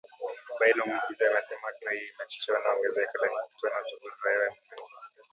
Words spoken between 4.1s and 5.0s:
wa hewa ulimwenguni.